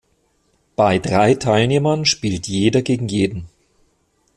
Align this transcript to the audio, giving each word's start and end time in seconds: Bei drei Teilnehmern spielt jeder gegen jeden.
Bei 0.75 0.97
drei 0.97 1.35
Teilnehmern 1.35 2.05
spielt 2.05 2.47
jeder 2.47 2.81
gegen 2.81 3.07
jeden. 3.07 3.49